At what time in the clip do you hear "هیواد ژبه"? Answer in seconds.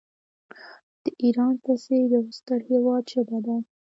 2.71-3.39